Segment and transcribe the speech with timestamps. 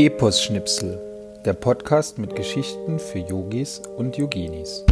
[0.00, 0.98] Epos-Schnipsel,
[1.44, 4.82] der Podcast mit Geschichten für Yogis und Yoginis.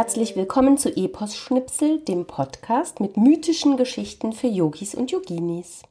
[0.00, 5.82] Herzlich willkommen zu Epos Schnipsel, dem Podcast mit mythischen Geschichten für Yogis und Yoginis.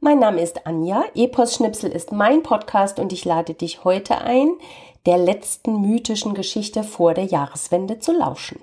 [0.00, 4.50] Mein Name ist Anja, Epos Schnipsel ist mein Podcast und ich lade dich heute ein,
[5.06, 8.58] der letzten mythischen Geschichte vor der Jahreswende zu lauschen.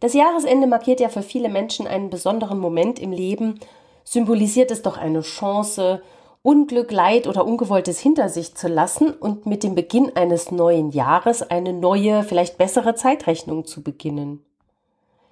[0.00, 3.58] Das Jahresende markiert ja für viele Menschen einen besonderen Moment im Leben,
[4.04, 6.02] symbolisiert es doch eine Chance,
[6.42, 11.42] Unglück, Leid oder Ungewolltes hinter sich zu lassen und mit dem Beginn eines neuen Jahres
[11.42, 14.44] eine neue, vielleicht bessere Zeitrechnung zu beginnen.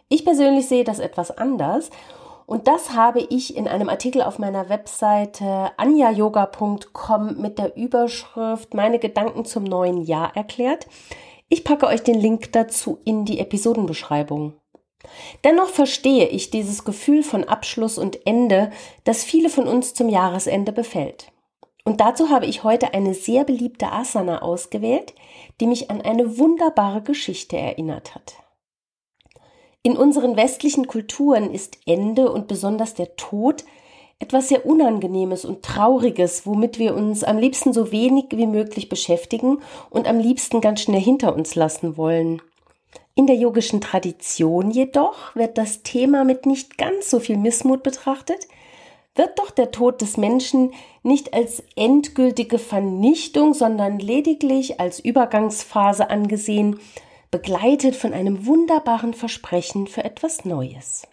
[0.09, 1.91] Ich persönlich sehe das etwas anders
[2.47, 9.01] und das habe ich in einem Artikel auf meiner Webseite anjayoga.com mit der Überschrift Meine
[9.01, 10.87] Gedanken zum neuen Jahr erklärt.
[11.48, 14.55] Ich packe euch den Link dazu in die Episodenbeschreibung.
[15.45, 18.71] Dennoch verstehe ich dieses Gefühl von Abschluss und Ende,
[19.05, 21.33] das viele von uns zum Jahresende befällt.
[21.85, 25.15] Und dazu habe ich heute eine sehr beliebte Asana ausgewählt,
[25.61, 28.35] die mich an eine wunderbare Geschichte erinnert hat.
[29.83, 33.65] In unseren westlichen Kulturen ist Ende und besonders der Tod
[34.19, 39.59] etwas sehr Unangenehmes und Trauriges, womit wir uns am liebsten so wenig wie möglich beschäftigen
[39.91, 42.43] und am liebsten ganz schnell hinter uns lassen wollen.
[43.19, 48.47] In der yogischen Tradition jedoch wird das Thema mit nicht ganz so viel Missmut betrachtet,
[49.14, 56.79] wird doch der Tod des Menschen nicht als endgültige Vernichtung, sondern lediglich als Übergangsphase angesehen,
[57.30, 61.08] begleitet von einem wunderbaren Versprechen für etwas Neues.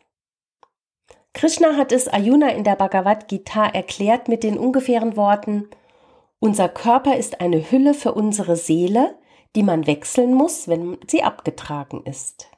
[1.32, 5.70] Krishna hat es Arjuna in der Bhagavad Gita erklärt mit den ungefähren Worten
[6.40, 9.16] Unser Körper ist eine Hülle für unsere Seele,
[9.56, 12.50] die man wechseln muss, wenn sie abgetragen ist.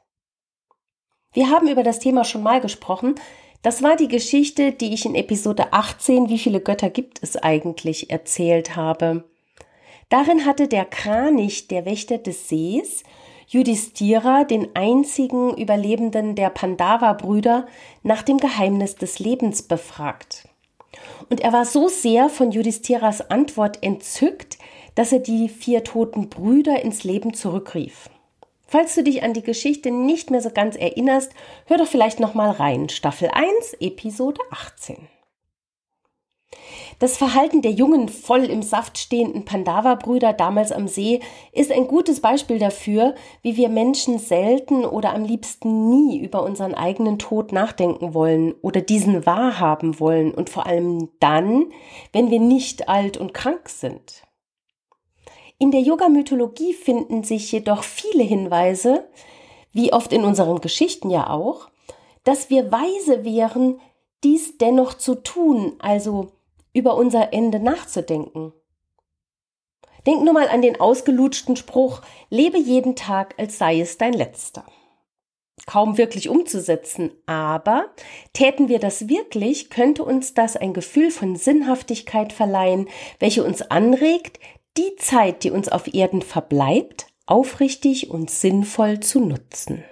[1.32, 3.14] Wir haben über das Thema schon mal gesprochen.
[3.62, 8.10] Das war die Geschichte, die ich in Episode 18, wie viele Götter gibt es eigentlich,
[8.10, 9.24] erzählt habe.
[10.08, 13.02] Darin hatte der Kranich, der Wächter des Sees,
[13.48, 17.66] Judistira, den einzigen Überlebenden der Pandava-Brüder,
[18.02, 20.48] nach dem Geheimnis des Lebens befragt.
[21.28, 24.58] Und er war so sehr von Judistiras Antwort entzückt,
[24.94, 28.08] dass er die vier toten Brüder ins Leben zurückrief.
[28.66, 31.32] Falls du dich an die Geschichte nicht mehr so ganz erinnerst,
[31.66, 32.88] hör doch vielleicht noch mal rein.
[32.88, 35.08] Staffel 1, Episode 18.
[36.98, 41.20] Das Verhalten der jungen, voll im Saft stehenden Pandava-Brüder damals am See
[41.52, 46.74] ist ein gutes Beispiel dafür, wie wir Menschen selten oder am liebsten nie über unseren
[46.74, 51.66] eigenen Tod nachdenken wollen oder diesen wahrhaben wollen und vor allem dann,
[52.12, 54.22] wenn wir nicht alt und krank sind.
[55.58, 59.06] In der Yoga-Mythologie finden sich jedoch viele Hinweise,
[59.72, 61.68] wie oft in unseren Geschichten ja auch,
[62.24, 63.80] dass wir weise wären,
[64.24, 66.32] dies dennoch zu tun, also
[66.76, 68.52] über unser Ende nachzudenken.
[70.06, 74.64] Denk nur mal an den ausgelutschten Spruch, lebe jeden Tag, als sei es dein letzter.
[75.64, 77.86] Kaum wirklich umzusetzen, aber
[78.34, 82.88] täten wir das wirklich, könnte uns das ein Gefühl von Sinnhaftigkeit verleihen,
[83.18, 84.38] welche uns anregt,
[84.76, 89.82] die Zeit, die uns auf Erden verbleibt, aufrichtig und sinnvoll zu nutzen.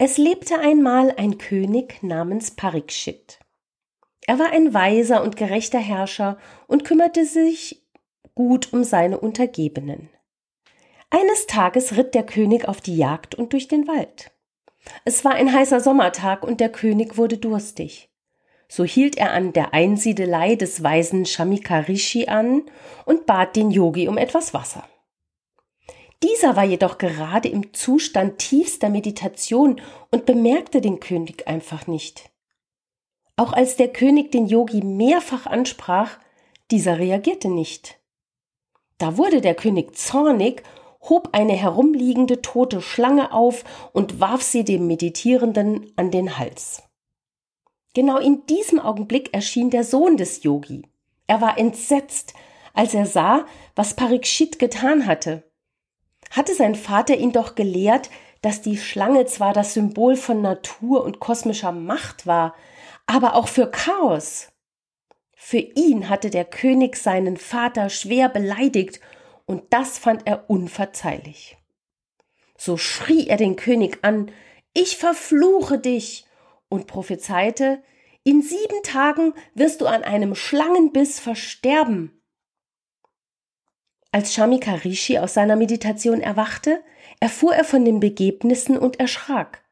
[0.00, 3.40] Es lebte einmal ein König namens Parikshit.
[4.26, 6.38] Er war ein weiser und gerechter Herrscher
[6.68, 7.82] und kümmerte sich
[8.36, 10.08] gut um seine Untergebenen.
[11.10, 14.30] Eines Tages ritt der König auf die Jagd und durch den Wald.
[15.04, 18.08] Es war ein heißer Sommertag und der König wurde durstig.
[18.68, 22.62] So hielt er an der Einsiedelei des weisen Shamikarishi an
[23.04, 24.86] und bat den Yogi um etwas Wasser.
[26.22, 29.80] Dieser war jedoch gerade im Zustand tiefster Meditation
[30.10, 32.30] und bemerkte den König einfach nicht.
[33.36, 36.18] Auch als der König den Yogi mehrfach ansprach,
[36.72, 38.00] dieser reagierte nicht.
[38.98, 40.64] Da wurde der König zornig
[41.08, 46.82] hob eine herumliegende tote Schlange auf und warf sie dem Meditierenden an den Hals.
[47.94, 50.82] Genau in diesem Augenblick erschien der Sohn des Yogi.
[51.28, 52.34] Er war entsetzt,
[52.74, 55.47] als er sah, was Parikshit getan hatte.
[56.30, 58.10] Hatte sein Vater ihn doch gelehrt,
[58.42, 62.54] dass die Schlange zwar das Symbol von Natur und kosmischer Macht war,
[63.06, 64.48] aber auch für Chaos.
[65.34, 69.00] Für ihn hatte der König seinen Vater schwer beleidigt,
[69.46, 71.56] und das fand er unverzeihlich.
[72.58, 74.30] So schrie er den König an
[74.74, 76.26] Ich verfluche dich
[76.68, 77.82] und prophezeite
[78.24, 82.17] In sieben Tagen wirst du an einem Schlangenbiss versterben.
[84.10, 86.80] Als Shamika Rishi aus seiner Meditation erwachte,
[87.20, 89.62] erfuhr er von den Begebnissen und erschrak.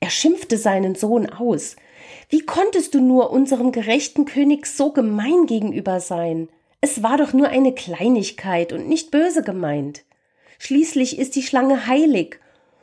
[0.00, 1.76] Er schimpfte seinen Sohn aus.
[2.28, 6.48] Wie konntest du nur unserem gerechten König so gemein gegenüber sein?
[6.80, 10.04] Es war doch nur eine Kleinigkeit und nicht böse gemeint.
[10.58, 12.40] Schließlich ist die Schlange heilig,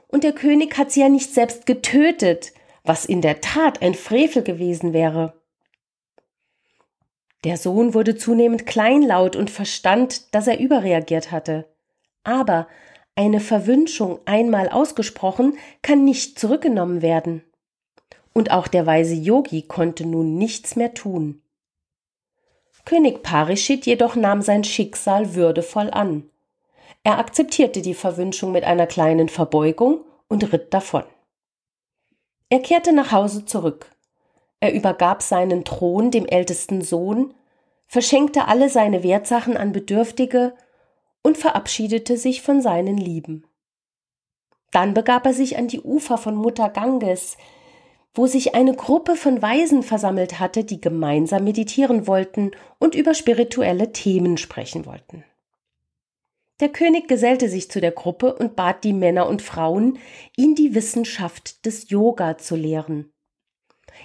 [0.08, 2.54] und der König hat sie ja nicht selbst getötet,
[2.84, 5.39] was in der Tat ein Frevel gewesen wäre.
[7.44, 11.66] Der Sohn wurde zunehmend kleinlaut und verstand, dass er überreagiert hatte.
[12.24, 12.68] Aber
[13.16, 17.44] eine Verwünschung einmal ausgesprochen kann nicht zurückgenommen werden.
[18.34, 21.42] Und auch der weise Yogi konnte nun nichts mehr tun.
[22.86, 26.30] König Parishit jedoch nahm sein Schicksal würdevoll an.
[27.04, 31.04] Er akzeptierte die Verwünschung mit einer kleinen Verbeugung und ritt davon.
[32.50, 33.92] Er kehrte nach Hause zurück.
[34.60, 37.34] Er übergab seinen Thron dem ältesten Sohn,
[37.88, 40.54] verschenkte alle seine Wertsachen an Bedürftige
[41.24, 43.46] und verabschiedete sich von seinen Lieben.
[44.72, 47.38] Dann begab er sich an die Ufer von Mutter Ganges,
[48.14, 53.92] wo sich eine Gruppe von Weisen versammelt hatte, die gemeinsam meditieren wollten und über spirituelle
[53.92, 55.24] Themen sprechen wollten.
[56.60, 59.98] Der König gesellte sich zu der Gruppe und bat die Männer und Frauen,
[60.36, 63.12] ihn die Wissenschaft des Yoga zu lehren.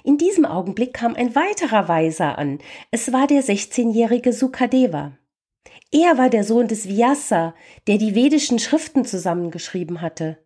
[0.07, 2.59] In diesem Augenblick kam ein weiterer Weiser an.
[2.91, 5.17] Es war der 16-jährige Sukadeva.
[5.91, 7.55] Er war der Sohn des Vyasa,
[7.87, 10.45] der die vedischen Schriften zusammengeschrieben hatte.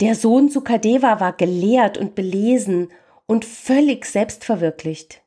[0.00, 2.88] Der Sohn Sukadeva war gelehrt und belesen
[3.26, 5.22] und völlig selbstverwirklicht.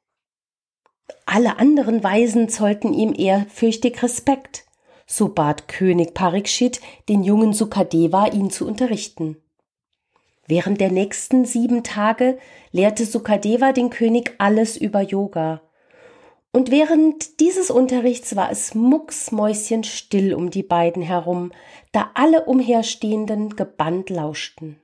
[1.26, 4.66] Alle anderen Weisen zollten ihm ehrfürchtig Respekt.
[5.08, 9.38] So bat König Parikshit den jungen Sukadeva, ihn zu unterrichten.
[10.48, 12.38] Während der nächsten sieben Tage
[12.72, 15.62] lehrte Sukadeva den König alles über Yoga.
[16.52, 21.52] Und während dieses Unterrichts war es mucksmäuschenstill um die beiden herum,
[21.92, 24.80] da alle Umherstehenden gebannt lauschten.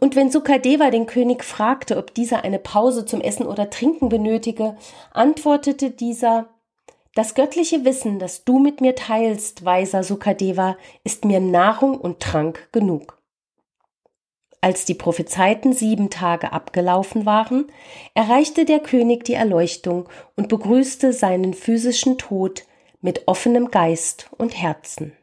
[0.00, 4.76] Und wenn Sukadeva den König fragte, ob dieser eine Pause zum Essen oder Trinken benötige,
[5.12, 6.48] antwortete dieser
[7.14, 12.68] Das göttliche Wissen, das du mit mir teilst, weiser Sukadeva, ist mir Nahrung und Trank
[12.72, 13.21] genug.
[14.64, 17.66] Als die prophezeiten sieben Tage abgelaufen waren,
[18.14, 22.62] erreichte der König die Erleuchtung und begrüßte seinen physischen Tod
[23.00, 25.16] mit offenem Geist und Herzen.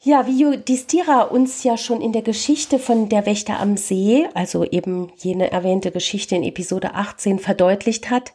[0.00, 4.62] Ja, wie Yudhishthira uns ja schon in der Geschichte von der Wächter am See, also
[4.62, 8.32] eben jene erwähnte Geschichte in Episode 18 verdeutlicht hat,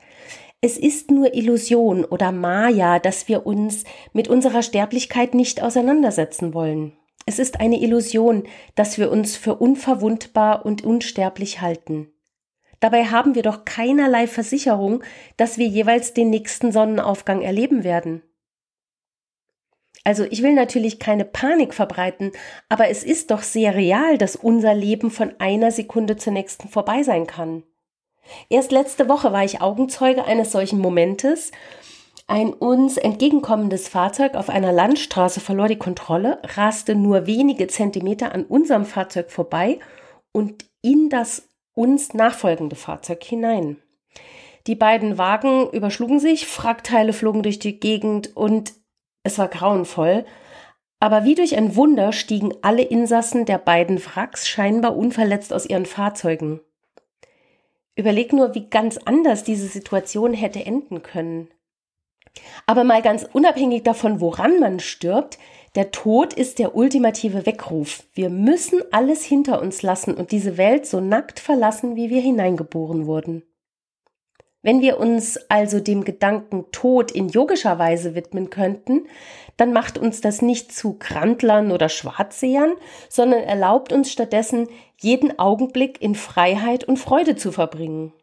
[0.64, 6.94] es ist nur Illusion oder Maya, dass wir uns mit unserer Sterblichkeit nicht auseinandersetzen wollen.
[7.26, 8.44] Es ist eine Illusion,
[8.76, 12.12] dass wir uns für unverwundbar und unsterblich halten.
[12.80, 15.04] Dabei haben wir doch keinerlei Versicherung,
[15.36, 18.22] dass wir jeweils den nächsten Sonnenaufgang erleben werden.
[20.04, 22.32] Also ich will natürlich keine Panik verbreiten,
[22.70, 27.04] aber es ist doch sehr real, dass unser Leben von einer Sekunde zur nächsten vorbei
[27.04, 27.64] sein kann.
[28.50, 31.52] Erst letzte Woche war ich Augenzeuge eines solchen Momentes.
[32.28, 38.46] Ein uns entgegenkommendes Fahrzeug auf einer Landstraße verlor die Kontrolle, raste nur wenige Zentimeter an
[38.46, 39.80] unserem Fahrzeug vorbei
[40.32, 43.78] und in das uns nachfolgende Fahrzeug hinein.
[44.68, 48.74] Die beiden Wagen überschlugen sich, Frackteile flogen durch die Gegend und
[49.24, 50.26] es war grauenvoll.
[51.00, 55.88] Aber wie durch ein Wunder stiegen alle Insassen der beiden Wracks scheinbar unverletzt aus ihren
[55.88, 56.62] Fahrzeugen.
[57.96, 61.50] Überleg nur, wie ganz anders diese Situation hätte enden können.
[62.66, 65.38] Aber mal ganz unabhängig davon, woran man stirbt,
[65.76, 68.04] der Tod ist der ultimative Weckruf.
[68.14, 73.06] Wir müssen alles hinter uns lassen und diese Welt so nackt verlassen, wie wir hineingeboren
[73.06, 73.44] wurden.
[74.64, 79.08] Wenn wir uns also dem Gedanken Tod in yogischer Weise widmen könnten,
[79.58, 82.74] dann macht uns das nicht zu Grandlern oder Schwarzsehern,
[83.10, 88.14] sondern erlaubt uns stattdessen, jeden Augenblick in Freiheit und Freude zu verbringen.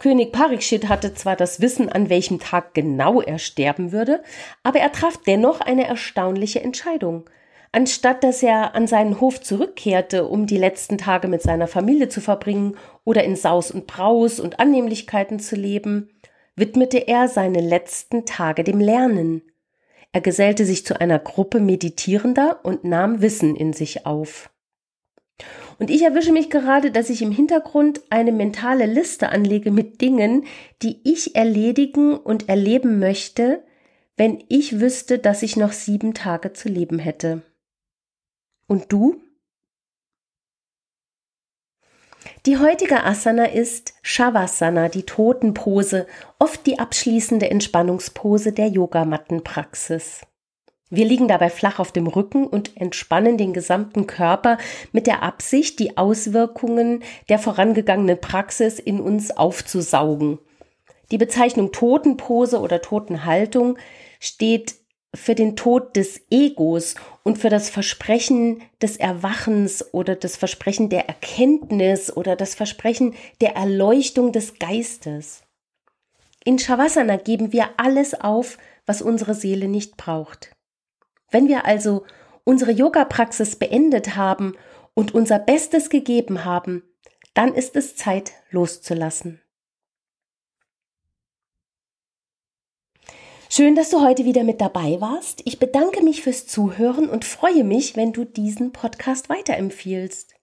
[0.00, 4.22] König Parikshit hatte zwar das Wissen, an welchem Tag genau er sterben würde,
[4.64, 7.30] aber er traf dennoch eine erstaunliche Entscheidung.
[7.74, 12.20] Anstatt dass er an seinen Hof zurückkehrte, um die letzten Tage mit seiner Familie zu
[12.20, 16.08] verbringen oder in Saus und Braus und Annehmlichkeiten zu leben,
[16.54, 19.42] widmete er seine letzten Tage dem Lernen.
[20.12, 24.50] Er gesellte sich zu einer Gruppe Meditierender und nahm Wissen in sich auf.
[25.80, 30.44] Und ich erwische mich gerade, dass ich im Hintergrund eine mentale Liste anlege mit Dingen,
[30.80, 33.64] die ich erledigen und erleben möchte,
[34.16, 37.42] wenn ich wüsste, dass ich noch sieben Tage zu leben hätte.
[38.66, 39.20] Und du?
[42.46, 46.06] Die heutige Asana ist Shavasana, die Totenpose,
[46.38, 50.26] oft die abschließende Entspannungspose der Yogamattenpraxis.
[50.90, 54.58] Wir liegen dabei flach auf dem Rücken und entspannen den gesamten Körper
[54.92, 60.38] mit der Absicht, die Auswirkungen der vorangegangenen Praxis in uns aufzusaugen.
[61.10, 63.78] Die Bezeichnung Totenpose oder Totenhaltung
[64.20, 64.74] steht
[65.14, 71.08] für den Tod des Egos und für das Versprechen des Erwachens oder das Versprechen der
[71.08, 75.42] Erkenntnis oder das Versprechen der Erleuchtung des Geistes.
[76.44, 80.54] In Shavasana geben wir alles auf, was unsere Seele nicht braucht.
[81.30, 82.04] Wenn wir also
[82.44, 84.54] unsere Yoga-Praxis beendet haben
[84.92, 86.82] und unser Bestes gegeben haben,
[87.32, 89.40] dann ist es Zeit loszulassen.
[93.56, 95.42] Schön, dass du heute wieder mit dabei warst.
[95.44, 100.34] Ich bedanke mich fürs Zuhören und freue mich, wenn du diesen Podcast weiterempfiehlst.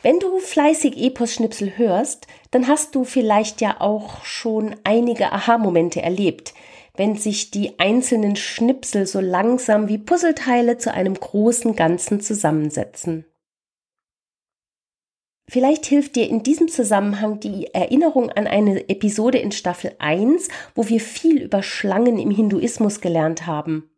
[0.00, 6.54] Wenn du fleißig Epos-Schnipsel hörst, dann hast du vielleicht ja auch schon einige Aha-Momente erlebt,
[6.96, 13.26] wenn sich die einzelnen Schnipsel so langsam wie Puzzleteile zu einem großen Ganzen zusammensetzen.
[15.48, 20.88] Vielleicht hilft dir in diesem Zusammenhang die Erinnerung an eine Episode in Staffel 1, wo
[20.88, 23.90] wir viel über Schlangen im Hinduismus gelernt haben.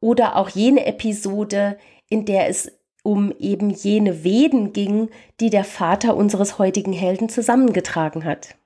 [0.00, 1.78] Oder auch jene Episode,
[2.08, 2.70] in der es
[3.02, 8.56] um eben jene Veden ging, die der Vater unseres heutigen Helden zusammengetragen hat.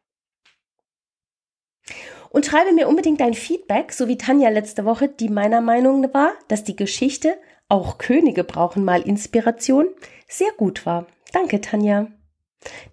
[2.31, 6.35] Und schreibe mir unbedingt dein Feedback, so wie Tanja letzte Woche, die meiner Meinung war,
[6.47, 7.37] dass die Geschichte
[7.69, 9.89] auch Könige brauchen mal Inspiration
[10.27, 11.07] sehr gut war.
[11.33, 12.09] Danke, Tanja.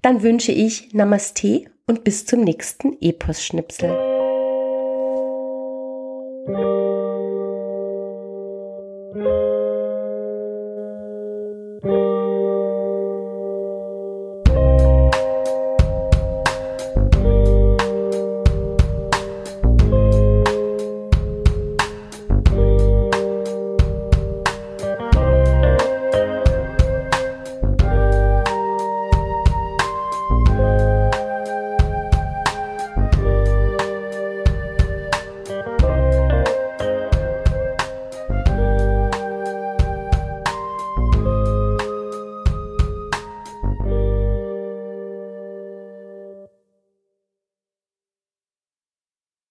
[0.01, 4.15] Dann wünsche ich Namaste und bis zum nächsten Epos-Schnipsel.